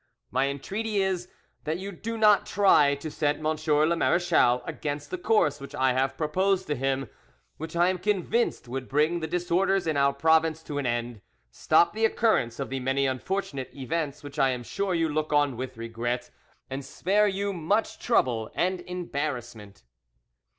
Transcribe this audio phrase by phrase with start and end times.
[0.31, 1.27] My entreaty is
[1.63, 3.43] that you do not try to set M.
[3.45, 7.07] le marechal against the course which I have proposed to him,
[7.57, 11.93] which I am convinced would bring the disorders in our province to an end, stop
[11.93, 15.77] the occurrence of the many unfortunate events which I am sure you look on with
[15.77, 16.31] regret,
[16.67, 19.83] and spare you much trouble and embarrassment."